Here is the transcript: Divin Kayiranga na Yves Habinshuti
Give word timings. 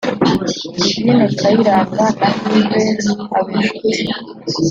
Divin 0.81 1.19
Kayiranga 1.39 2.05
na 2.19 2.29
Yves 2.59 3.05
Habinshuti 3.31 4.01